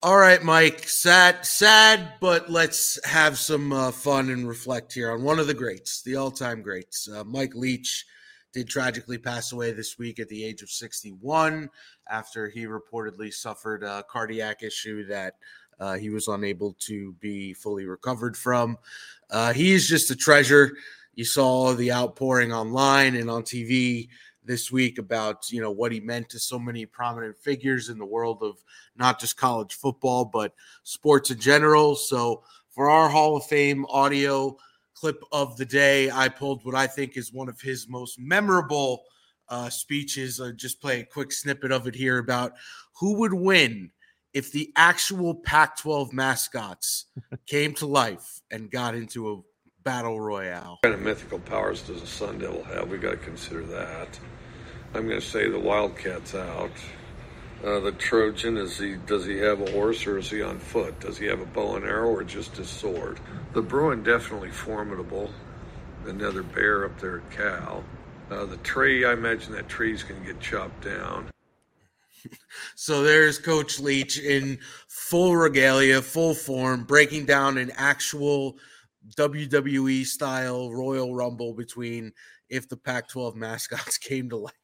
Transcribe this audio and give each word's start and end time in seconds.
All 0.00 0.16
right, 0.16 0.40
Mike. 0.44 0.88
Sad, 0.88 1.44
sad, 1.44 2.12
but 2.20 2.48
let's 2.48 3.04
have 3.04 3.36
some 3.36 3.72
uh, 3.72 3.90
fun 3.90 4.30
and 4.30 4.46
reflect 4.46 4.92
here 4.92 5.10
on 5.10 5.24
one 5.24 5.40
of 5.40 5.48
the 5.48 5.54
greats, 5.54 6.02
the 6.02 6.14
all-time 6.14 6.62
greats. 6.62 7.08
Uh, 7.08 7.24
Mike 7.24 7.56
Leach 7.56 8.06
did 8.52 8.68
tragically 8.68 9.18
pass 9.18 9.50
away 9.50 9.72
this 9.72 9.98
week 9.98 10.20
at 10.20 10.28
the 10.28 10.44
age 10.44 10.62
of 10.62 10.70
61 10.70 11.68
after 12.08 12.48
he 12.48 12.66
reportedly 12.66 13.34
suffered 13.34 13.82
a 13.82 14.04
cardiac 14.08 14.62
issue 14.62 15.04
that 15.06 15.34
uh, 15.80 15.94
he 15.94 16.10
was 16.10 16.28
unable 16.28 16.74
to 16.74 17.14
be 17.14 17.52
fully 17.52 17.84
recovered 17.84 18.36
from. 18.36 18.78
Uh, 19.30 19.52
he 19.52 19.72
is 19.72 19.88
just 19.88 20.12
a 20.12 20.16
treasure. 20.16 20.76
You 21.14 21.24
saw 21.24 21.72
the 21.72 21.90
outpouring 21.90 22.52
online 22.52 23.16
and 23.16 23.28
on 23.28 23.42
TV 23.42 24.10
this 24.48 24.72
week 24.72 24.98
about 24.98 25.52
you 25.52 25.60
know 25.60 25.70
what 25.70 25.92
he 25.92 26.00
meant 26.00 26.28
to 26.30 26.38
so 26.40 26.58
many 26.58 26.84
prominent 26.84 27.36
figures 27.36 27.90
in 27.90 27.98
the 27.98 28.04
world 28.04 28.42
of 28.42 28.64
not 28.96 29.20
just 29.20 29.36
college 29.36 29.74
football 29.74 30.24
but 30.24 30.54
sports 30.82 31.30
in 31.30 31.38
general. 31.38 31.94
So 31.94 32.42
for 32.70 32.90
our 32.90 33.08
Hall 33.08 33.36
of 33.36 33.44
Fame 33.44 33.86
audio 33.86 34.56
clip 34.94 35.22
of 35.30 35.56
the 35.56 35.64
day, 35.64 36.10
I 36.10 36.28
pulled 36.28 36.64
what 36.64 36.74
I 36.74 36.88
think 36.88 37.16
is 37.16 37.32
one 37.32 37.48
of 37.48 37.60
his 37.60 37.88
most 37.88 38.18
memorable 38.18 39.04
uh, 39.48 39.68
speeches. 39.68 40.40
Uh, 40.40 40.52
just 40.56 40.80
play 40.80 41.00
a 41.00 41.04
quick 41.04 41.30
snippet 41.30 41.70
of 41.70 41.86
it 41.86 41.94
here 41.94 42.18
about 42.18 42.54
who 42.98 43.14
would 43.18 43.34
win 43.34 43.90
if 44.34 44.52
the 44.52 44.72
actual 44.76 45.34
Pac 45.34 45.76
12 45.78 46.12
mascots 46.12 47.06
came 47.46 47.74
to 47.74 47.86
life 47.86 48.40
and 48.50 48.70
got 48.70 48.94
into 48.94 49.32
a 49.32 49.40
battle 49.88 50.20
royale. 50.20 50.78
What 50.82 50.82
kind 50.82 50.94
of 50.94 51.00
mythical 51.00 51.38
powers 51.38 51.80
does 51.80 52.02
the 52.02 52.06
Sun 52.06 52.40
Devil 52.40 52.62
have? 52.64 52.90
We 52.90 52.98
got 52.98 53.12
to 53.12 53.16
consider 53.16 53.62
that. 53.62 54.20
I'm 54.94 55.08
going 55.08 55.18
to 55.18 55.26
say 55.26 55.48
the 55.48 55.58
Wildcat's 55.58 56.34
out. 56.34 56.72
Uh, 57.64 57.80
the 57.80 57.92
Trojan 57.92 58.58
is 58.58 58.78
he? 58.78 58.96
Does 59.06 59.24
he 59.24 59.38
have 59.38 59.62
a 59.62 59.70
horse 59.70 60.06
or 60.06 60.18
is 60.18 60.28
he 60.30 60.42
on 60.42 60.58
foot? 60.58 61.00
Does 61.00 61.16
he 61.16 61.24
have 61.26 61.40
a 61.40 61.46
bow 61.46 61.76
and 61.76 61.86
arrow 61.86 62.10
or 62.10 62.22
just 62.22 62.58
his 62.58 62.68
sword? 62.68 63.18
The 63.54 63.62
Bruin 63.62 64.02
definitely 64.02 64.50
formidable. 64.50 65.30
Another 66.06 66.42
bear 66.42 66.84
up 66.84 67.00
there 67.00 67.18
at 67.20 67.30
Cal. 67.30 67.82
Uh, 68.30 68.44
the 68.44 68.58
tree, 68.58 69.06
I 69.06 69.14
imagine 69.14 69.52
that 69.54 69.70
tree's 69.70 70.02
going 70.02 70.20
to 70.20 70.26
get 70.26 70.40
chopped 70.40 70.84
down. 70.84 71.30
So 72.74 73.02
there's 73.02 73.38
Coach 73.38 73.78
Leach 73.78 74.18
in 74.18 74.58
full 74.88 75.36
regalia, 75.36 76.02
full 76.02 76.34
form, 76.34 76.84
breaking 76.84 77.26
down 77.26 77.58
an 77.58 77.70
actual 77.76 78.56
WWE 79.16 80.04
style 80.04 80.72
Royal 80.72 81.14
Rumble 81.14 81.54
between 81.54 82.12
if 82.48 82.68
the 82.68 82.76
Pac 82.76 83.08
12 83.08 83.36
mascots 83.36 83.98
came 83.98 84.28
to 84.30 84.36
life. 84.36 84.54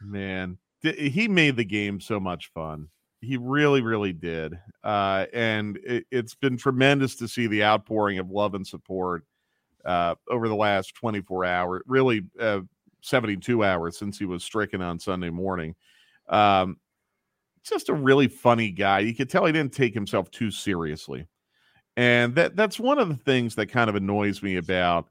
Man, 0.00 0.58
he 0.82 1.28
made 1.28 1.56
the 1.56 1.64
game 1.64 2.00
so 2.00 2.18
much 2.18 2.50
fun. 2.52 2.88
He 3.20 3.36
really, 3.36 3.82
really 3.82 4.12
did. 4.12 4.58
Uh, 4.82 5.26
and 5.32 5.78
it, 5.84 6.06
has 6.12 6.34
been 6.34 6.56
tremendous 6.56 7.14
to 7.16 7.28
see 7.28 7.46
the 7.46 7.62
outpouring 7.62 8.18
of 8.18 8.30
love 8.30 8.54
and 8.54 8.66
support 8.66 9.24
uh, 9.84 10.16
over 10.28 10.48
the 10.48 10.56
last 10.56 10.94
24 10.96 11.44
hours, 11.44 11.82
really 11.86 12.22
uh, 12.40 12.60
72 13.02 13.64
hours 13.64 13.96
since 13.96 14.18
he 14.18 14.24
was 14.24 14.42
stricken 14.42 14.82
on 14.82 14.98
Sunday 14.98 15.30
morning. 15.30 15.76
Um, 16.28 16.78
just 17.62 17.88
a 17.88 17.94
really 17.94 18.26
funny 18.26 18.70
guy. 18.70 19.00
You 19.00 19.14
could 19.14 19.30
tell 19.30 19.46
he 19.46 19.52
didn't 19.52 19.72
take 19.72 19.94
himself 19.94 20.30
too 20.30 20.50
seriously. 20.50 21.26
And 21.96 22.34
that 22.36 22.56
that's 22.56 22.80
one 22.80 22.98
of 22.98 23.08
the 23.08 23.16
things 23.16 23.54
that 23.56 23.66
kind 23.66 23.90
of 23.90 23.96
annoys 23.96 24.42
me 24.42 24.56
about 24.56 25.08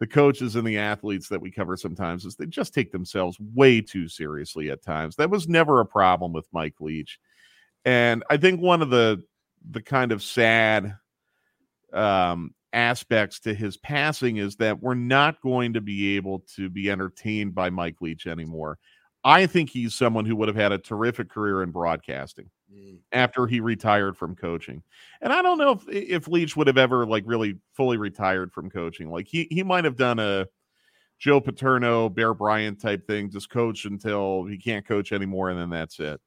the 0.00 0.06
coaches 0.06 0.56
and 0.56 0.66
the 0.66 0.78
athletes 0.78 1.28
that 1.28 1.40
we 1.40 1.50
cover 1.50 1.76
sometimes 1.76 2.24
is 2.24 2.34
they 2.34 2.46
just 2.46 2.74
take 2.74 2.90
themselves 2.90 3.38
way 3.54 3.80
too 3.80 4.08
seriously 4.08 4.70
at 4.70 4.82
times. 4.82 5.14
That 5.16 5.30
was 5.30 5.48
never 5.48 5.80
a 5.80 5.86
problem 5.86 6.32
with 6.32 6.48
Mike 6.52 6.74
Leach. 6.80 7.20
And 7.84 8.24
I 8.28 8.36
think 8.36 8.60
one 8.60 8.82
of 8.82 8.90
the 8.90 9.22
the 9.70 9.82
kind 9.82 10.12
of 10.12 10.22
sad 10.22 10.96
um, 11.92 12.54
aspects 12.72 13.40
to 13.40 13.54
his 13.54 13.76
passing 13.76 14.36
is 14.36 14.56
that 14.56 14.82
we're 14.82 14.94
not 14.94 15.40
going 15.40 15.74
to 15.74 15.80
be 15.80 16.16
able 16.16 16.44
to 16.56 16.68
be 16.68 16.90
entertained 16.90 17.54
by 17.54 17.70
Mike 17.70 18.00
Leach 18.00 18.26
anymore. 18.26 18.78
I 19.24 19.46
think 19.46 19.70
he's 19.70 19.94
someone 19.94 20.26
who 20.26 20.36
would 20.36 20.48
have 20.48 20.56
had 20.56 20.72
a 20.72 20.78
terrific 20.78 21.30
career 21.30 21.62
in 21.62 21.70
broadcasting 21.70 22.50
mm. 22.72 22.98
after 23.12 23.46
he 23.46 23.60
retired 23.60 24.18
from 24.18 24.36
coaching. 24.36 24.82
And 25.22 25.32
I 25.32 25.40
don't 25.40 25.58
know 25.58 25.72
if 25.72 25.88
if 25.88 26.28
Leach 26.28 26.56
would 26.56 26.66
have 26.66 26.76
ever 26.76 27.06
like 27.06 27.24
really 27.26 27.56
fully 27.72 27.96
retired 27.96 28.52
from 28.52 28.70
coaching. 28.70 29.10
Like 29.10 29.26
he 29.26 29.48
he 29.50 29.62
might 29.62 29.84
have 29.84 29.96
done 29.96 30.18
a 30.18 30.46
Joe 31.18 31.40
Paterno, 31.40 32.10
Bear 32.10 32.34
Bryant 32.34 32.80
type 32.80 33.06
thing, 33.06 33.30
just 33.30 33.48
coach 33.48 33.86
until 33.86 34.44
he 34.44 34.58
can't 34.58 34.86
coach 34.86 35.10
anymore, 35.10 35.48
and 35.48 35.58
then 35.58 35.70
that's 35.70 35.98
it. 36.00 36.20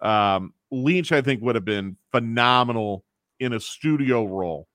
Um, 0.00 0.54
Leach, 0.72 1.12
I 1.12 1.20
think, 1.20 1.42
would 1.42 1.54
have 1.54 1.64
been 1.64 1.96
phenomenal 2.10 3.04
in 3.38 3.52
a 3.52 3.60
studio 3.60 4.24
role 4.24 4.66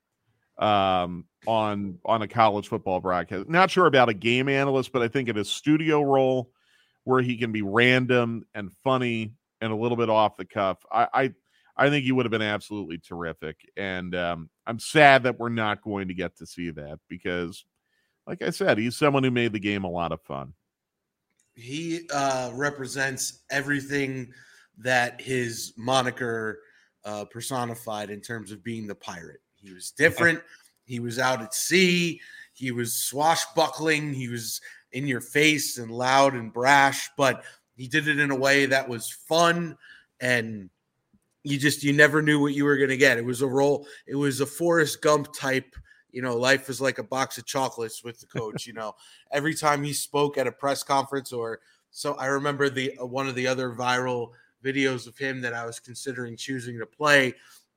um, 0.56 1.26
on 1.46 1.98
on 2.06 2.22
a 2.22 2.28
college 2.28 2.68
football 2.68 3.00
broadcast. 3.00 3.50
Not 3.50 3.70
sure 3.70 3.86
about 3.86 4.08
a 4.08 4.14
game 4.14 4.48
analyst, 4.48 4.92
but 4.92 5.02
I 5.02 5.08
think 5.08 5.28
in 5.28 5.36
a 5.36 5.44
studio 5.44 6.00
role 6.00 6.50
where 7.06 7.22
he 7.22 7.36
can 7.36 7.52
be 7.52 7.62
random 7.62 8.44
and 8.52 8.72
funny 8.82 9.32
and 9.60 9.72
a 9.72 9.76
little 9.76 9.96
bit 9.96 10.10
off 10.10 10.36
the 10.36 10.44
cuff. 10.44 10.84
I 10.90 11.06
I, 11.14 11.34
I 11.76 11.88
think 11.88 12.04
he 12.04 12.10
would 12.10 12.26
have 12.26 12.32
been 12.32 12.42
absolutely 12.42 12.98
terrific. 12.98 13.56
And 13.76 14.12
um, 14.16 14.50
I'm 14.66 14.80
sad 14.80 15.22
that 15.22 15.38
we're 15.38 15.48
not 15.48 15.82
going 15.82 16.08
to 16.08 16.14
get 16.14 16.36
to 16.38 16.46
see 16.46 16.70
that 16.70 16.98
because, 17.08 17.64
like 18.26 18.42
I 18.42 18.50
said, 18.50 18.76
he's 18.78 18.96
someone 18.96 19.22
who 19.22 19.30
made 19.30 19.52
the 19.52 19.60
game 19.60 19.84
a 19.84 19.90
lot 19.90 20.10
of 20.10 20.20
fun. 20.22 20.52
He 21.54 22.08
uh, 22.12 22.50
represents 22.54 23.44
everything 23.50 24.32
that 24.78 25.20
his 25.20 25.74
moniker 25.76 26.58
uh, 27.04 27.24
personified 27.26 28.10
in 28.10 28.20
terms 28.20 28.50
of 28.50 28.64
being 28.64 28.88
the 28.88 28.96
pirate. 28.96 29.40
He 29.54 29.72
was 29.72 29.90
different. 29.96 30.42
he 30.86 30.98
was 30.98 31.20
out 31.20 31.40
at 31.40 31.54
sea. 31.54 32.20
He 32.56 32.72
was 32.72 32.94
swashbuckling. 32.94 34.14
He 34.14 34.28
was 34.28 34.60
in 34.92 35.06
your 35.06 35.20
face 35.20 35.78
and 35.78 35.90
loud 35.90 36.34
and 36.34 36.52
brash, 36.52 37.10
but 37.16 37.44
he 37.76 37.86
did 37.86 38.08
it 38.08 38.18
in 38.18 38.30
a 38.30 38.36
way 38.36 38.66
that 38.66 38.88
was 38.88 39.10
fun 39.10 39.76
and 40.20 40.70
you 41.42 41.58
just 41.58 41.84
you 41.84 41.92
never 41.92 42.22
knew 42.22 42.40
what 42.40 42.54
you 42.54 42.64
were 42.64 42.76
going 42.76 42.88
to 42.88 42.96
get. 42.96 43.18
It 43.18 43.24
was 43.24 43.42
a 43.42 43.46
role. 43.46 43.86
It 44.06 44.16
was 44.16 44.40
a 44.40 44.46
Forrest 44.46 45.00
Gump 45.00 45.32
type. 45.32 45.76
You 46.10 46.22
know, 46.22 46.36
life 46.36 46.68
is 46.68 46.80
like 46.80 46.98
a 46.98 47.04
box 47.04 47.38
of 47.38 47.46
chocolates 47.46 48.02
with 48.02 48.18
the 48.18 48.26
coach. 48.26 48.66
you 48.66 48.72
know, 48.72 48.96
every 49.30 49.54
time 49.54 49.84
he 49.84 49.92
spoke 49.92 50.38
at 50.38 50.48
a 50.48 50.52
press 50.52 50.82
conference 50.82 51.32
or 51.32 51.60
so, 51.90 52.14
I 52.14 52.26
remember 52.26 52.68
the 52.68 52.98
uh, 52.98 53.06
one 53.06 53.28
of 53.28 53.36
the 53.36 53.46
other 53.46 53.70
viral 53.70 54.30
videos 54.64 55.06
of 55.06 55.16
him 55.16 55.40
that 55.42 55.54
I 55.54 55.64
was 55.64 55.78
considering 55.78 56.36
choosing 56.36 56.78
to 56.78 56.86
play 56.86 57.34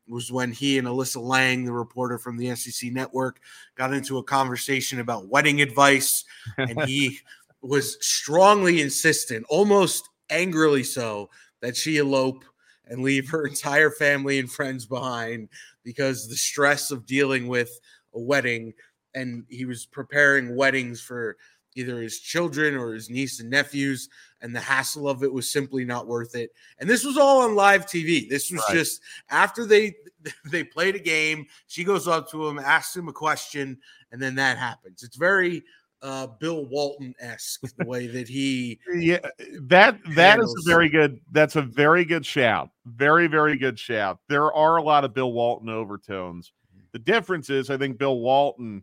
was 0.10 0.32
when 0.32 0.52
he 0.52 0.78
and 0.78 0.88
Alyssa 0.88 1.22
Lang, 1.22 1.64
the 1.64 1.72
reporter 1.72 2.18
from 2.18 2.38
the 2.38 2.56
SEC 2.56 2.92
network, 2.92 3.40
got 3.76 3.94
into 3.94 4.18
a 4.18 4.24
conversation 4.24 5.00
about 5.00 5.28
wedding 5.28 5.62
advice. 5.62 6.26
And 6.58 6.82
he 6.84 7.20
was 7.62 7.98
strongly 8.06 8.82
insistent, 8.82 9.46
almost 9.50 10.10
angrily 10.30 10.84
so, 10.84 11.30
that 11.62 11.76
she 11.76 11.98
elope 11.98 12.44
and 12.88 13.04
leave 13.04 13.30
her 13.30 13.46
entire 13.46 13.92
family 13.92 14.40
and 14.40 14.52
friends 14.52 14.86
behind 14.86 15.50
because 15.84 16.28
the 16.28 16.36
stress 16.36 16.92
of 16.92 17.06
dealing 17.06 17.48
with 17.48 17.80
a 18.14 18.20
wedding. 18.20 18.74
And 19.14 19.46
he 19.50 19.66
was 19.66 19.86
preparing 19.86 20.56
weddings 20.56 21.02
for 21.02 21.38
either 21.76 22.02
his 22.02 22.20
children 22.20 22.76
or 22.76 22.94
his 22.94 23.10
niece 23.10 23.40
and 23.40 23.50
nephews 23.50 24.10
and 24.42 24.56
the 24.56 24.60
hassle 24.60 25.08
of 25.08 25.24
it 25.24 25.32
was 25.32 25.50
simply 25.50 25.86
not 25.86 26.08
worth 26.08 26.36
it. 26.36 26.52
And 26.80 26.90
this 26.90 27.04
was 27.04 27.18
all 27.18 27.42
on 27.42 27.56
live 27.56 27.86
tv 27.86 28.30
this 28.30 28.52
was 28.52 28.64
right. 28.68 28.78
just 28.78 29.02
after 29.30 29.66
they 29.66 29.96
they 30.46 30.64
played 30.64 30.96
a 30.96 31.00
game 31.00 31.46
she 31.68 31.84
goes 31.84 32.08
up 32.08 32.30
to 32.32 32.48
him 32.48 32.60
asks 32.60 32.96
him 32.96 33.08
a 33.08 33.14
question 33.14 33.78
and 34.12 34.22
then 34.22 34.36
that 34.36 34.58
happens. 34.58 35.04
It's 35.04 35.18
very 35.18 35.64
uh 36.02 36.28
bill 36.40 36.66
walton-esque 36.66 37.76
the 37.78 37.86
way 37.86 38.08
that 38.08 38.26
he 38.26 38.80
yeah 38.96 39.20
that 39.64 40.00
that 40.16 40.40
is 40.40 40.56
a 40.66 40.70
very 40.70 40.88
good 40.88 41.20
that's 41.32 41.56
a 41.56 41.62
very 41.62 42.06
good 42.06 42.26
shout. 42.26 42.70
Very 42.86 43.28
very 43.28 43.58
good 43.58 43.78
shout. 43.78 44.20
There 44.30 44.52
are 44.54 44.78
a 44.78 44.84
lot 44.84 45.04
of 45.04 45.14
bill 45.14 45.34
walton 45.34 45.70
overtones. 45.70 46.54
The 46.92 47.00
difference 47.00 47.50
is 47.50 47.70
i 47.70 47.78
think 47.78 48.00
bill 48.00 48.20
walton 48.20 48.82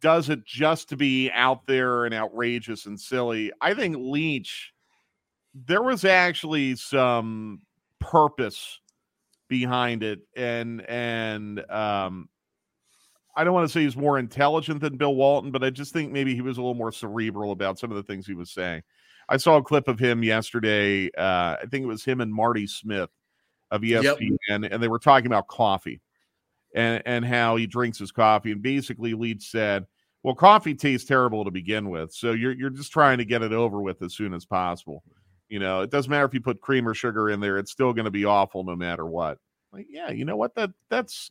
does 0.00 0.28
it 0.28 0.44
just 0.44 0.88
to 0.90 0.96
be 0.96 1.30
out 1.32 1.66
there 1.66 2.04
and 2.04 2.14
outrageous 2.14 2.86
and 2.86 3.00
silly. 3.00 3.52
I 3.60 3.74
think 3.74 3.96
Leach, 3.98 4.72
there 5.54 5.82
was 5.82 6.04
actually 6.04 6.76
some 6.76 7.62
purpose 8.00 8.80
behind 9.48 10.02
it, 10.02 10.20
and 10.36 10.82
and 10.88 11.58
um, 11.70 12.28
I 13.36 13.44
don't 13.44 13.54
want 13.54 13.68
to 13.68 13.72
say 13.72 13.82
he's 13.82 13.96
more 13.96 14.18
intelligent 14.18 14.80
than 14.80 14.96
Bill 14.96 15.14
Walton, 15.14 15.50
but 15.50 15.64
I 15.64 15.70
just 15.70 15.92
think 15.92 16.12
maybe 16.12 16.34
he 16.34 16.42
was 16.42 16.58
a 16.58 16.60
little 16.60 16.74
more 16.74 16.92
cerebral 16.92 17.52
about 17.52 17.78
some 17.78 17.90
of 17.90 17.96
the 17.96 18.02
things 18.02 18.26
he 18.26 18.34
was 18.34 18.50
saying. 18.50 18.82
I 19.28 19.36
saw 19.36 19.56
a 19.56 19.62
clip 19.62 19.88
of 19.88 19.98
him 19.98 20.22
yesterday. 20.22 21.10
Uh, 21.16 21.56
I 21.62 21.64
think 21.70 21.84
it 21.84 21.88
was 21.88 22.04
him 22.04 22.20
and 22.20 22.32
Marty 22.32 22.66
Smith 22.66 23.10
of 23.70 23.82
ESPN, 23.82 24.62
yep. 24.62 24.72
and 24.72 24.82
they 24.82 24.88
were 24.88 24.98
talking 24.98 25.26
about 25.26 25.48
coffee 25.48 26.00
and 26.74 27.02
and 27.06 27.24
how 27.24 27.56
he 27.56 27.66
drinks 27.66 27.98
his 27.98 28.12
coffee. 28.12 28.52
And 28.52 28.62
basically, 28.62 29.14
Leach 29.14 29.50
said, 29.50 29.86
"Well, 30.22 30.34
coffee 30.34 30.74
tastes 30.74 31.08
terrible 31.08 31.44
to 31.44 31.50
begin 31.50 31.90
with, 31.90 32.12
so 32.12 32.32
you're 32.32 32.52
you're 32.52 32.70
just 32.70 32.92
trying 32.92 33.18
to 33.18 33.24
get 33.24 33.42
it 33.42 33.52
over 33.52 33.80
with 33.80 34.02
as 34.02 34.14
soon 34.14 34.34
as 34.34 34.44
possible. 34.44 35.02
You 35.48 35.58
know, 35.58 35.80
it 35.80 35.90
doesn't 35.90 36.10
matter 36.10 36.26
if 36.26 36.34
you 36.34 36.40
put 36.40 36.60
cream 36.60 36.86
or 36.86 36.94
sugar 36.94 37.30
in 37.30 37.40
there; 37.40 37.58
it's 37.58 37.72
still 37.72 37.92
going 37.92 38.04
to 38.04 38.10
be 38.10 38.24
awful 38.24 38.64
no 38.64 38.76
matter 38.76 39.06
what." 39.06 39.38
Like, 39.72 39.86
yeah, 39.88 40.10
you 40.10 40.24
know 40.24 40.36
what? 40.36 40.54
That 40.54 40.70
that's 40.90 41.30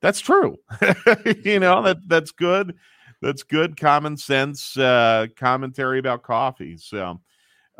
that's 0.00 0.20
true. 0.20 0.56
you 1.44 1.60
know 1.60 1.82
that 1.82 1.98
that's 2.06 2.32
good. 2.32 2.76
That's 3.22 3.42
good 3.42 3.78
common 3.78 4.16
sense 4.16 4.76
uh, 4.76 5.26
commentary 5.36 5.98
about 5.98 6.22
coffee. 6.22 6.76
So 6.76 7.20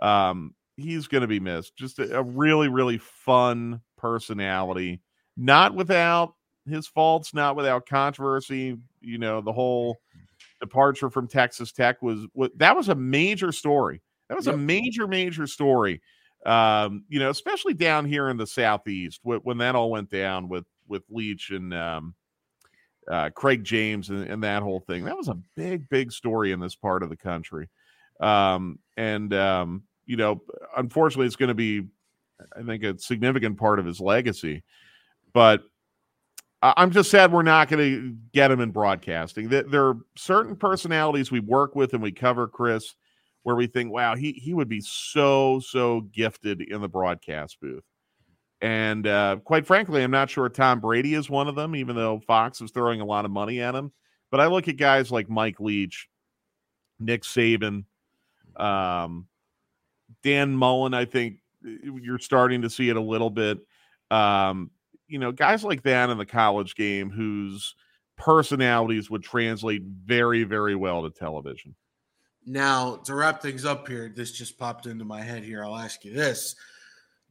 um, 0.01 0.55
he's 0.77 1.09
going 1.09 1.21
to 1.21 1.29
be 1.29 1.41
missed. 1.41 1.77
Just 1.77 1.99
a, 1.99 2.19
a 2.19 2.23
really 2.23 2.69
really 2.69 2.99
fun 2.99 3.81
personality. 3.97 5.03
Not 5.37 5.75
without 5.75 6.35
his 6.69 6.87
faults, 6.87 7.35
not 7.35 7.57
without 7.57 7.87
controversy. 7.87 8.77
You 9.01 9.19
know 9.19 9.41
the 9.41 9.53
whole 9.53 9.99
departure 10.61 11.11
from 11.11 11.29
Texas 11.29 11.73
Tech 11.73 12.03
was 12.03 12.27
what 12.33 12.57
that 12.59 12.77
was 12.77 12.89
a 12.89 12.95
major 12.95 13.53
story. 13.53 14.03
That 14.29 14.37
was 14.37 14.47
yep. 14.47 14.57
a 14.57 14.59
major 14.59 15.07
major 15.07 15.47
story. 15.47 16.03
Um, 16.45 17.05
you 17.09 17.19
know, 17.19 17.31
especially 17.31 17.75
down 17.75 18.05
here 18.05 18.29
in 18.29 18.37
the 18.37 18.47
southeast 18.47 19.21
when, 19.25 19.41
when 19.41 19.59
that 19.59 19.75
all 19.75 19.91
went 19.91 20.11
down 20.11 20.49
with 20.49 20.65
with 20.89 21.03
Leach 21.11 21.51
and 21.51 21.75
um, 21.75 22.15
uh, 23.11 23.31
Craig 23.31 23.65
James 23.65 24.11
and, 24.11 24.25
and, 24.29 24.43
that 24.43 24.63
whole 24.63 24.81
thing. 24.81 25.05
That 25.05 25.17
was 25.17 25.29
a 25.29 25.39
big, 25.55 25.89
big 25.89 26.13
story 26.13 26.53
in 26.53 26.61
this 26.61 26.75
part 26.75 27.03
of 27.03 27.11
the 27.11 27.17
country. 27.17 27.69
Um, 28.21 28.79
and, 28.97 29.33
um, 29.35 29.85
you 30.07 30.17
know, 30.17 30.43
unfortunately, 30.77 31.27
it's 31.27 31.37
going 31.37 31.49
to 31.49 31.55
be, 31.55 31.87
I 32.57 32.63
think, 32.63 32.83
a 32.85 32.99
significant 32.99 33.59
part 33.59 33.79
of 33.79 33.87
his 33.87 34.01
legacy. 34.01 34.65
But 35.33 35.63
I'm 36.63 36.91
just 36.91 37.11
sad 37.11 37.33
we're 37.33 37.43
not 37.43 37.69
going 37.69 37.85
to 37.85 38.17
get 38.33 38.51
him 38.51 38.61
in 38.61 38.71
broadcasting. 38.71 39.49
There 39.49 39.87
are 39.87 39.99
certain 40.17 40.57
personalities 40.57 41.31
we 41.31 41.41
work 41.41 41.75
with 41.75 41.93
and 41.93 42.03
we 42.03 42.13
cover, 42.13 42.49
Chris, 42.49 42.95
where 43.43 43.57
we 43.57 43.67
think, 43.67 43.93
wow, 43.93 44.17
he, 44.17 44.33
he 44.33 44.55
would 44.55 44.69
be 44.69 44.81
so, 44.81 45.61
so 45.61 46.01
gifted 46.13 46.63
in 46.63 46.81
the 46.81 46.89
broadcast 46.89 47.59
booth. 47.61 47.85
And 48.63 49.07
uh, 49.07 49.37
quite 49.45 49.67
frankly, 49.67 50.03
I'm 50.03 50.11
not 50.11 50.31
sure 50.31 50.49
Tom 50.49 50.81
Brady 50.81 51.15
is 51.15 51.29
one 51.29 51.47
of 51.47 51.55
them, 51.55 51.77
even 51.77 51.95
though 51.95 52.21
Fox 52.21 52.61
is 52.61 52.71
throwing 52.71 53.01
a 53.01 53.05
lot 53.05 53.27
of 53.27 53.31
money 53.31 53.61
at 53.61 53.75
him. 53.75 53.93
But 54.31 54.41
I 54.41 54.47
look 54.47 54.67
at 54.67 54.79
guys 54.79 55.13
like 55.13 55.29
Mike 55.29 55.61
Leach, 55.61 56.09
Nick 56.99 57.23
Saban, 57.23 57.85
um, 58.57 59.27
Dan 60.23 60.57
Mullen. 60.57 60.95
I 60.95 61.05
think 61.05 61.37
you're 61.63 62.19
starting 62.19 62.63
to 62.63 62.71
see 62.71 62.89
it 62.89 62.97
a 62.97 63.01
little 63.01 63.31
bit. 63.31 63.59
Um, 64.11 64.71
you 65.09 65.19
know, 65.19 65.33
guys 65.33 65.65
like 65.65 65.83
that 65.83 66.11
in 66.11 66.19
the 66.19 66.27
college 66.27 66.75
game 66.75 67.11
whose 67.11 67.75
personalities 68.17 69.11
would 69.11 69.23
translate 69.23 69.83
very, 69.83 70.45
very 70.45 70.75
well 70.75 71.03
to 71.03 71.11
television. 71.11 71.75
Now, 72.45 72.97
to 73.05 73.15
wrap 73.15 73.43
things 73.43 73.65
up 73.65 73.89
here, 73.89 74.13
this 74.15 74.33
just 74.33 74.59
popped 74.59 74.87
into 74.87 75.05
my 75.05 75.21
head 75.21 75.43
here. 75.43 75.65
I'll 75.65 75.77
ask 75.77 76.05
you 76.05 76.13
this 76.13 76.55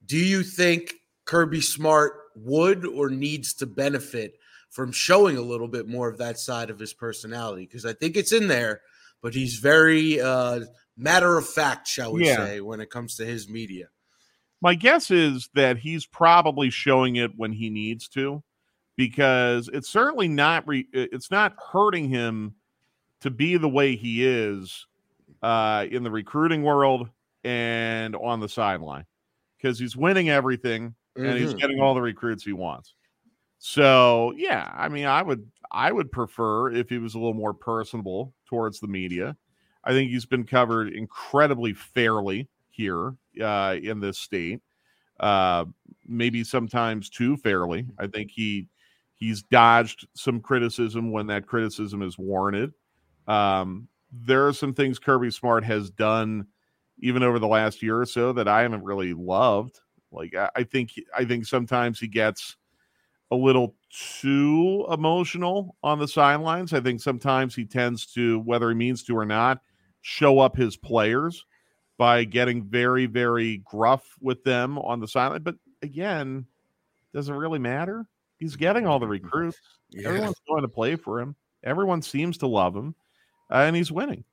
Do 0.05 0.17
you 0.17 0.43
think 0.43 0.93
Kirby 1.25 1.61
Smart 1.61 2.13
would 2.35 2.85
or 2.85 3.09
needs 3.09 3.53
to 3.55 3.65
benefit 3.65 4.37
from 4.69 4.91
showing 4.91 5.37
a 5.37 5.41
little 5.41 5.69
bit 5.69 5.87
more 5.87 6.09
of 6.09 6.17
that 6.17 6.37
side 6.37 6.69
of 6.69 6.77
his 6.77 6.93
personality 6.93 7.65
because 7.65 7.85
I 7.85 7.93
think 7.93 8.17
it's 8.17 8.33
in 8.33 8.49
there, 8.49 8.81
but 9.21 9.33
he's 9.33 9.55
very 9.55 10.19
uh, 10.19 10.65
matter 10.97 11.37
of 11.37 11.47
fact, 11.47 11.87
shall 11.87 12.11
we 12.11 12.25
yeah. 12.25 12.35
say, 12.35 12.61
when 12.61 12.81
it 12.81 12.89
comes 12.89 13.15
to 13.15 13.25
his 13.25 13.47
media. 13.47 13.87
My 14.65 14.73
guess 14.73 15.11
is 15.11 15.47
that 15.53 15.77
he's 15.77 16.07
probably 16.07 16.71
showing 16.71 17.17
it 17.17 17.37
when 17.37 17.51
he 17.51 17.69
needs 17.69 18.07
to 18.09 18.41
because 18.97 19.69
it's 19.71 19.87
certainly 19.87 20.27
not 20.27 20.67
re- 20.67 20.87
it's 20.91 21.29
not 21.29 21.53
hurting 21.71 22.09
him 22.09 22.55
to 23.21 23.29
be 23.29 23.57
the 23.57 23.69
way 23.69 23.95
he 23.95 24.25
is 24.25 24.87
uh, 25.43 25.85
in 25.91 26.01
the 26.01 26.09
recruiting 26.09 26.63
world 26.63 27.07
and 27.43 28.15
on 28.15 28.39
the 28.39 28.49
sideline 28.49 29.05
because 29.55 29.77
he's 29.77 29.95
winning 29.95 30.31
everything 30.31 30.95
mm-hmm. 31.15 31.27
and 31.27 31.37
he's 31.37 31.49
mm-hmm. 31.49 31.59
getting 31.59 31.79
all 31.79 31.93
the 31.93 32.01
recruits 32.01 32.43
he 32.43 32.51
wants. 32.51 32.95
So 33.59 34.33
yeah, 34.35 34.71
I 34.75 34.89
mean, 34.89 35.05
I 35.05 35.21
would 35.21 35.45
I 35.71 35.91
would 35.91 36.11
prefer 36.11 36.71
if 36.71 36.89
he 36.89 36.97
was 36.97 37.13
a 37.13 37.19
little 37.19 37.35
more 37.35 37.53
personable 37.53 38.33
towards 38.47 38.79
the 38.79 38.87
media. 38.87 39.37
I 39.83 39.91
think 39.91 40.09
he's 40.09 40.25
been 40.25 40.43
covered 40.43 40.91
incredibly 40.91 41.73
fairly 41.73 42.49
here 42.71 43.15
uh, 43.41 43.77
in 43.81 43.99
this 43.99 44.19
state. 44.19 44.61
Uh, 45.19 45.65
maybe 46.05 46.43
sometimes 46.43 47.09
too 47.09 47.37
fairly. 47.37 47.85
I 47.97 48.07
think 48.07 48.31
he 48.31 48.67
he's 49.15 49.43
dodged 49.43 50.07
some 50.13 50.41
criticism 50.41 51.11
when 51.11 51.27
that 51.27 51.47
criticism 51.47 52.01
is 52.01 52.17
warranted. 52.17 52.73
Um, 53.27 53.87
there 54.11 54.47
are 54.47 54.53
some 54.53 54.73
things 54.73 54.99
Kirby 54.99 55.31
Smart 55.31 55.63
has 55.63 55.89
done 55.89 56.47
even 56.99 57.23
over 57.23 57.39
the 57.39 57.47
last 57.47 57.81
year 57.81 57.99
or 57.99 58.05
so 58.05 58.33
that 58.33 58.47
I 58.47 58.61
haven't 58.61 58.83
really 58.83 59.13
loved. 59.13 59.79
Like 60.11 60.35
I, 60.35 60.49
I 60.55 60.63
think 60.63 60.91
I 61.17 61.25
think 61.25 61.45
sometimes 61.45 61.99
he 61.99 62.07
gets 62.07 62.55
a 63.31 63.35
little 63.35 63.75
too 64.21 64.85
emotional 64.91 65.75
on 65.83 65.99
the 65.99 66.07
sidelines. 66.07 66.73
I 66.73 66.81
think 66.81 67.01
sometimes 67.01 67.55
he 67.55 67.65
tends 67.65 68.05
to, 68.13 68.39
whether 68.41 68.69
he 68.69 68.75
means 68.75 69.03
to 69.05 69.17
or 69.17 69.25
not, 69.25 69.61
show 70.01 70.39
up 70.39 70.55
his 70.55 70.77
players 70.77 71.43
by 71.97 72.23
getting 72.23 72.63
very, 72.63 73.05
very 73.05 73.57
gruff 73.57 74.03
with 74.21 74.43
them 74.43 74.77
on 74.79 74.99
the 74.99 75.07
sideline. 75.07 75.43
But 75.43 75.55
again, 75.81 76.45
does 77.13 77.29
it 77.29 77.33
really 77.33 77.59
matter? 77.59 78.05
He's 78.37 78.55
getting 78.55 78.85
all 78.85 78.99
the 78.99 79.07
recruits. 79.07 79.57
Yeah. 79.89 80.09
Everyone's 80.09 80.41
going 80.47 80.63
to 80.63 80.67
play 80.67 80.95
for 80.95 81.21
him. 81.21 81.35
Everyone 81.63 82.01
seems 82.01 82.37
to 82.39 82.47
love 82.47 82.75
him, 82.75 82.95
uh, 83.49 83.59
and 83.59 83.75
he's 83.75 83.91
winning. 83.91 84.23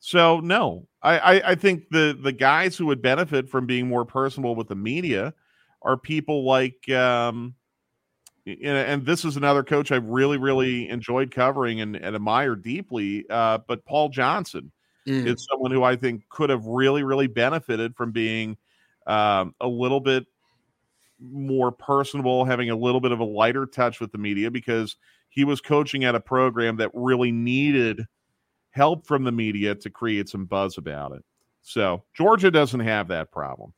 So 0.00 0.40
no, 0.40 0.86
I, 1.02 1.18
I, 1.18 1.50
I 1.50 1.54
think 1.54 1.88
the 1.90 2.18
the 2.20 2.32
guys 2.32 2.76
who 2.76 2.86
would 2.86 3.00
benefit 3.00 3.48
from 3.48 3.66
being 3.66 3.88
more 3.88 4.04
personable 4.04 4.54
with 4.54 4.68
the 4.68 4.74
media 4.74 5.32
are 5.80 5.96
people 5.96 6.44
like 6.44 6.90
um, 6.90 7.54
and 8.46 9.06
this 9.06 9.24
is 9.24 9.36
another 9.36 9.62
coach 9.62 9.90
I've 9.90 10.04
really, 10.04 10.36
really 10.36 10.88
enjoyed 10.88 11.30
covering 11.30 11.80
and, 11.80 11.96
and 11.96 12.14
admire 12.14 12.56
deeply. 12.56 13.24
Uh, 13.30 13.58
but 13.66 13.84
Paul 13.86 14.10
Johnson 14.10 14.70
mm. 15.06 15.26
is 15.26 15.46
someone 15.50 15.70
who 15.70 15.82
I 15.82 15.96
think 15.96 16.28
could 16.28 16.50
have 16.50 16.66
really, 16.66 17.02
really 17.02 17.26
benefited 17.26 17.96
from 17.96 18.12
being 18.12 18.56
um, 19.06 19.54
a 19.60 19.68
little 19.68 20.00
bit 20.00 20.26
more 21.20 21.72
personable, 21.72 22.44
having 22.44 22.70
a 22.70 22.76
little 22.76 23.00
bit 23.00 23.12
of 23.12 23.20
a 23.20 23.24
lighter 23.24 23.66
touch 23.66 24.00
with 24.00 24.12
the 24.12 24.18
media 24.18 24.50
because 24.50 24.96
he 25.28 25.44
was 25.44 25.60
coaching 25.60 26.04
at 26.04 26.14
a 26.14 26.20
program 26.20 26.76
that 26.76 26.90
really 26.94 27.32
needed 27.32 28.06
help 28.70 29.06
from 29.06 29.24
the 29.24 29.32
media 29.32 29.74
to 29.74 29.90
create 29.90 30.28
some 30.28 30.44
buzz 30.44 30.78
about 30.78 31.12
it. 31.12 31.24
So 31.62 32.02
Georgia 32.14 32.50
doesn't 32.50 32.80
have 32.80 33.08
that 33.08 33.30
problem. 33.30 33.72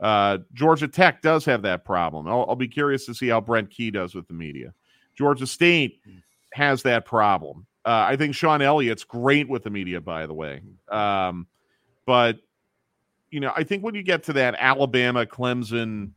Uh, 0.00 0.38
Georgia 0.54 0.88
Tech 0.88 1.22
does 1.22 1.44
have 1.44 1.62
that 1.62 1.84
problem. 1.84 2.26
I'll, 2.26 2.46
I'll, 2.48 2.56
be 2.56 2.68
curious 2.68 3.04
to 3.06 3.14
see 3.14 3.28
how 3.28 3.40
Brent 3.40 3.70
Key 3.70 3.90
does 3.90 4.14
with 4.14 4.26
the 4.28 4.34
media. 4.34 4.72
Georgia 5.14 5.46
State 5.46 6.00
has 6.54 6.82
that 6.82 7.04
problem. 7.04 7.66
Uh, 7.84 8.06
I 8.08 8.16
think 8.16 8.34
Shawn 8.34 8.60
Elliott's 8.60 9.04
great 9.04 9.48
with 9.48 9.64
the 9.64 9.70
media, 9.70 10.00
by 10.00 10.26
the 10.26 10.34
way. 10.34 10.60
Um, 10.90 11.46
but 12.06 12.38
you 13.30 13.40
know, 13.40 13.52
I 13.56 13.64
think 13.64 13.82
when 13.82 13.94
you 13.94 14.02
get 14.02 14.24
to 14.24 14.32
that 14.34 14.56
Alabama, 14.58 15.24
Clemson, 15.24 16.10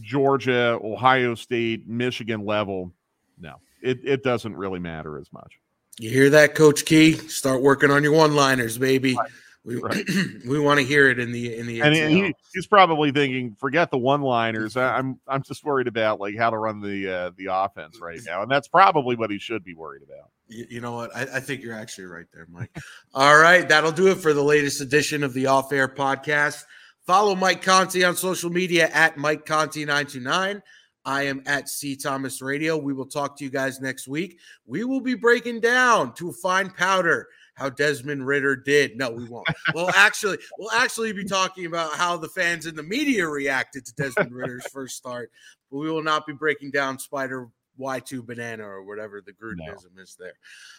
Georgia, 0.00 0.78
Ohio 0.82 1.34
State, 1.34 1.86
Michigan 1.86 2.44
level, 2.44 2.92
no, 3.38 3.56
it, 3.82 4.00
it 4.04 4.22
doesn't 4.22 4.56
really 4.56 4.80
matter 4.80 5.18
as 5.18 5.32
much. 5.32 5.60
You 5.98 6.10
hear 6.10 6.30
that, 6.30 6.54
Coach 6.54 6.84
Key? 6.84 7.12
Start 7.12 7.62
working 7.62 7.90
on 7.90 8.02
your 8.02 8.12
one-liners, 8.12 8.78
baby. 8.78 9.14
Right. 9.14 9.30
We, 9.64 9.76
right. 9.82 10.04
we 10.46 10.58
want 10.60 10.78
to 10.78 10.86
hear 10.86 11.08
it 11.08 11.18
in 11.18 11.32
the 11.32 11.56
in 11.56 11.66
the 11.66 11.80
and 11.80 11.94
he, 11.94 12.34
he's 12.54 12.66
probably 12.66 13.10
thinking, 13.12 13.56
forget 13.58 13.90
the 13.90 13.98
one-liners. 13.98 14.76
I, 14.76 14.98
am 14.98 15.18
I'm 15.26 15.42
just 15.42 15.64
worried 15.64 15.88
about 15.88 16.20
like 16.20 16.36
how 16.36 16.50
to 16.50 16.58
run 16.58 16.80
the 16.80 17.08
uh, 17.10 17.30
the 17.36 17.48
offense 17.50 17.98
right 18.00 18.20
now, 18.24 18.42
and 18.42 18.50
that's 18.50 18.68
probably 18.68 19.16
what 19.16 19.30
he 19.30 19.38
should 19.38 19.64
be 19.64 19.74
worried 19.74 20.02
about. 20.02 20.30
You, 20.48 20.66
you 20.70 20.80
know 20.80 20.92
what? 20.92 21.14
I, 21.14 21.22
I, 21.22 21.40
think 21.40 21.62
you're 21.62 21.74
actually 21.74 22.06
right 22.06 22.26
there, 22.32 22.46
Mike. 22.50 22.76
All 23.14 23.36
right, 23.36 23.68
that'll 23.68 23.92
do 23.92 24.08
it 24.08 24.16
for 24.16 24.32
the 24.32 24.42
latest 24.42 24.80
edition 24.80 25.24
of 25.24 25.32
the 25.34 25.46
Off 25.46 25.72
Air 25.72 25.88
Podcast. 25.88 26.62
Follow 27.06 27.34
Mike 27.34 27.62
Conti 27.62 28.04
on 28.04 28.16
social 28.16 28.50
media 28.50 28.88
at 28.92 29.16
Mike 29.16 29.46
Conti 29.46 29.84
nine 29.84 30.06
two 30.06 30.20
nine. 30.20 30.62
I 31.04 31.22
am 31.22 31.42
at 31.46 31.68
C 31.68 31.94
Thomas 31.96 32.42
Radio. 32.42 32.76
We 32.76 32.92
will 32.92 33.06
talk 33.06 33.38
to 33.38 33.44
you 33.44 33.50
guys 33.50 33.80
next 33.80 34.08
week. 34.08 34.40
We 34.66 34.84
will 34.84 35.00
be 35.00 35.14
breaking 35.14 35.60
down 35.60 36.14
to 36.14 36.30
a 36.30 36.32
fine 36.32 36.70
powder 36.70 37.28
how 37.56 37.70
Desmond 37.70 38.26
Ridder 38.26 38.54
did. 38.54 38.96
No, 38.96 39.10
we 39.10 39.24
won't. 39.24 39.46
We'll 39.74 39.90
actually 39.94 40.38
we'll 40.58 40.72
actually 40.72 41.12
be 41.12 41.24
talking 41.24 41.66
about 41.66 41.94
how 41.94 42.16
the 42.16 42.28
fans 42.28 42.66
and 42.66 42.76
the 42.76 42.82
media 42.82 43.26
reacted 43.26 43.84
to 43.86 43.94
Desmond 43.94 44.32
Ridder's 44.32 44.66
first 44.68 44.96
start. 44.96 45.30
But 45.70 45.78
we 45.78 45.90
will 45.90 46.02
not 46.02 46.26
be 46.26 46.32
breaking 46.32 46.70
down 46.70 46.98
Spider 46.98 47.48
Y2 47.78 48.24
banana 48.24 48.64
or 48.64 48.82
whatever 48.84 49.20
the 49.20 49.32
Grudenism 49.32 49.94
no. 49.94 50.02
is 50.02 50.16
there. 50.18 50.34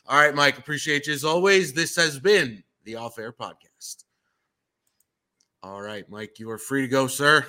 All 0.06 0.20
right, 0.20 0.34
Mike, 0.34 0.58
appreciate 0.58 1.08
you 1.08 1.13
as 1.13 1.24
always. 1.24 1.74
This 1.74 1.96
has 1.96 2.20
been 2.20 2.63
the 2.84 2.96
Off 2.96 3.20
Air 3.20 3.34
Podcast. 3.34 4.06
All 5.63 5.82
right, 5.82 6.10
Mike, 6.10 6.39
you 6.39 6.50
are 6.50 6.58
free 6.58 6.82
to 6.82 6.88
go, 6.88 7.08
sir. 7.08 7.46